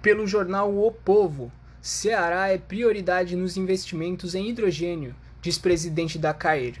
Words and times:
Pelo 0.00 0.26
jornal 0.26 0.74
O 0.74 0.90
Povo, 0.90 1.52
Ceará 1.82 2.48
é 2.48 2.56
prioridade 2.56 3.36
nos 3.36 3.58
investimentos 3.58 4.34
em 4.34 4.48
hidrogênio, 4.48 5.14
diz 5.42 5.58
presidente 5.58 6.18
da 6.18 6.32
CAIR. 6.32 6.80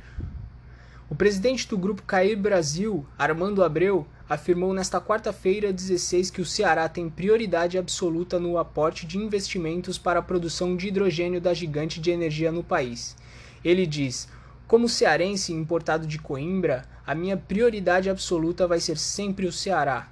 O 1.10 1.14
presidente 1.16 1.66
do 1.66 1.76
Grupo 1.76 2.04
Cair 2.04 2.36
Brasil, 2.36 3.04
Armando 3.18 3.64
Abreu, 3.64 4.06
afirmou 4.28 4.72
nesta 4.72 5.00
quarta-feira, 5.00 5.72
16, 5.72 6.30
que 6.30 6.40
o 6.40 6.46
Ceará 6.46 6.88
tem 6.88 7.10
prioridade 7.10 7.76
absoluta 7.76 8.38
no 8.38 8.56
aporte 8.56 9.04
de 9.04 9.18
investimentos 9.18 9.98
para 9.98 10.20
a 10.20 10.22
produção 10.22 10.76
de 10.76 10.86
hidrogênio 10.86 11.40
da 11.40 11.52
gigante 11.52 12.00
de 12.00 12.12
energia 12.12 12.52
no 12.52 12.62
país. 12.62 13.16
Ele 13.64 13.88
diz: 13.88 14.28
Como 14.68 14.88
cearense 14.88 15.52
importado 15.52 16.06
de 16.06 16.16
Coimbra, 16.16 16.84
a 17.04 17.12
minha 17.12 17.36
prioridade 17.36 18.08
absoluta 18.08 18.68
vai 18.68 18.78
ser 18.78 18.96
sempre 18.96 19.46
o 19.46 19.52
Ceará. 19.52 20.08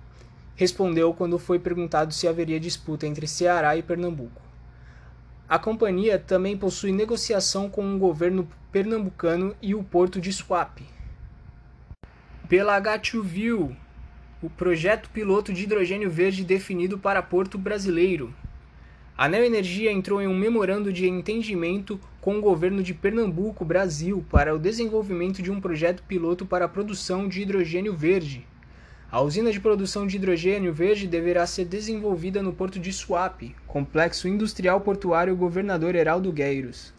Respondeu 0.56 1.14
quando 1.14 1.38
foi 1.38 1.60
perguntado 1.60 2.12
se 2.12 2.26
haveria 2.26 2.58
disputa 2.58 3.06
entre 3.06 3.28
Ceará 3.28 3.76
e 3.76 3.84
Pernambuco. 3.84 4.47
A 5.48 5.58
companhia 5.58 6.18
também 6.18 6.58
possui 6.58 6.92
negociação 6.92 7.70
com 7.70 7.94
o 7.94 7.98
governo 7.98 8.46
pernambucano 8.70 9.56
e 9.62 9.74
o 9.74 9.82
porto 9.82 10.20
de 10.20 10.30
Suape. 10.30 10.84
Pela 12.46 12.78
H2View, 12.78 13.74
o 14.42 14.50
projeto 14.50 15.08
piloto 15.08 15.50
de 15.50 15.62
hidrogênio 15.62 16.10
verde 16.10 16.44
definido 16.44 16.98
para 16.98 17.22
Porto 17.22 17.56
Brasileiro. 17.56 18.34
A 19.16 19.26
Neoenergia 19.26 19.90
entrou 19.90 20.20
em 20.20 20.28
um 20.28 20.36
memorando 20.36 20.92
de 20.92 21.08
entendimento 21.08 21.98
com 22.20 22.36
o 22.36 22.42
governo 22.42 22.82
de 22.82 22.92
Pernambuco, 22.92 23.64
Brasil, 23.64 24.22
para 24.30 24.54
o 24.54 24.58
desenvolvimento 24.58 25.40
de 25.40 25.50
um 25.50 25.62
projeto 25.62 26.02
piloto 26.02 26.44
para 26.44 26.66
a 26.66 26.68
produção 26.68 27.26
de 27.26 27.40
hidrogênio 27.40 27.96
verde. 27.96 28.46
A 29.10 29.22
usina 29.22 29.50
de 29.50 29.58
produção 29.58 30.06
de 30.06 30.16
hidrogênio 30.16 30.70
verde 30.70 31.06
deverá 31.06 31.46
ser 31.46 31.64
desenvolvida 31.64 32.42
no 32.42 32.52
porto 32.52 32.78
de 32.78 32.92
Suape, 32.92 33.56
complexo 33.66 34.28
industrial 34.28 34.82
portuário 34.82 35.34
Governador 35.34 35.94
Heraldo 35.94 36.30
Gueiros. 36.30 36.92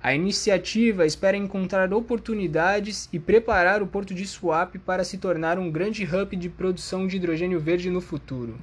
A 0.00 0.14
iniciativa 0.14 1.04
espera 1.04 1.36
encontrar 1.36 1.92
oportunidades 1.92 3.08
e 3.12 3.18
preparar 3.18 3.82
o 3.82 3.88
porto 3.88 4.14
de 4.14 4.24
Suape 4.24 4.78
para 4.78 5.02
se 5.02 5.18
tornar 5.18 5.58
um 5.58 5.68
grande 5.68 6.04
hub 6.04 6.36
de 6.36 6.48
produção 6.48 7.08
de 7.08 7.16
hidrogênio 7.16 7.58
verde 7.58 7.90
no 7.90 8.00
futuro. 8.00 8.56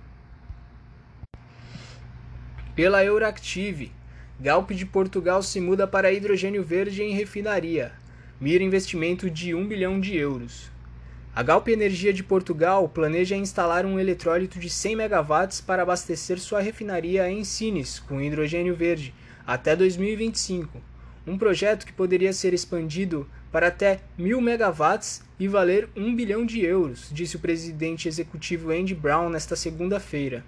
Pela 2.73 3.03
Euractiv, 3.03 3.91
Galp 4.39 4.71
de 4.71 4.85
Portugal 4.85 5.43
se 5.43 5.59
muda 5.59 5.85
para 5.85 6.13
hidrogênio 6.13 6.63
verde 6.63 7.03
em 7.03 7.13
refinaria. 7.13 7.91
Mira 8.39 8.63
investimento 8.63 9.29
de 9.29 9.53
1 9.53 9.67
bilhão 9.67 9.99
de 9.99 10.15
euros. 10.15 10.73
A 11.35 11.43
Galp 11.43 11.67
Energia 11.67 12.13
de 12.13 12.23
Portugal 12.23 12.87
planeja 12.87 13.35
instalar 13.35 13.85
um 13.85 13.99
eletrólito 13.99 14.57
de 14.57 14.69
100 14.69 14.93
MW 14.93 15.63
para 15.67 15.83
abastecer 15.83 16.39
sua 16.39 16.61
refinaria 16.61 17.29
em 17.29 17.43
Sines 17.43 17.99
com 17.99 18.21
hidrogênio 18.21 18.73
verde 18.73 19.13
até 19.45 19.75
2025. 19.75 20.81
Um 21.27 21.37
projeto 21.37 21.85
que 21.85 21.91
poderia 21.91 22.31
ser 22.31 22.53
expandido 22.53 23.27
para 23.51 23.67
até 23.67 23.99
1000 24.17 24.39
MW 24.39 24.99
e 25.37 25.45
valer 25.49 25.89
1 25.93 26.15
bilhão 26.15 26.45
de 26.45 26.63
euros, 26.63 27.09
disse 27.11 27.35
o 27.35 27.39
presidente 27.39 28.07
executivo 28.07 28.71
Andy 28.71 28.95
Brown 28.95 29.27
nesta 29.27 29.57
segunda-feira. 29.57 30.41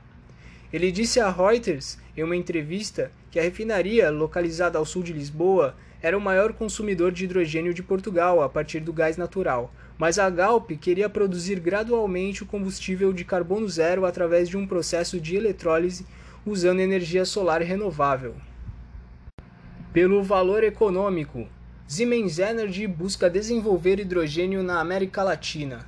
Ele 0.72 0.90
disse 0.90 1.19
a 1.19 1.30
Reuters, 1.30 1.98
em 2.16 2.24
uma 2.24 2.36
entrevista, 2.38 3.12
que 3.30 3.38
a 3.38 3.44
refinaria, 3.44 4.09
localizada 4.09 4.78
ao 4.78 4.86
sul 4.86 5.04
de 5.04 5.12
Lisboa, 5.12 5.75
era 6.02 6.18
o 6.18 6.22
maior 6.22 6.53
consumidor 6.53 7.12
de 7.12 7.25
hidrogênio 7.25 7.74
de 7.74 7.81
Portugal 7.81 8.41
a 8.41 8.50
partir 8.50 8.80
do 8.80 8.94
gás 8.94 9.18
natural, 9.18 9.74
mas 9.97 10.19
a 10.19 10.30
Galp 10.30 10.69
queria 10.72 11.09
produzir 11.09 11.59
gradualmente 11.59 12.44
o 12.44 12.46
combustível 12.46 13.12
de 13.12 13.25
carbono 13.25 13.68
zero 13.68 14.06
através 14.06 14.47
de 14.47 14.56
um 14.56 14.68
processo 14.68 15.19
de 15.19 15.36
eletrólise 15.36 16.06
usando 16.46 16.80
energia 16.80 17.25
solar 17.25 17.62
renovável. 17.62 18.36
Pelo 19.91 20.22
valor 20.22 20.63
econômico, 20.63 21.47
Siemens 21.88 22.38
Energy 22.38 22.86
busca 22.86 23.30
desenvolver 23.30 24.00
hidrogênio 24.00 24.62
na 24.62 24.80
América 24.80 25.24
Latina. 25.24 25.88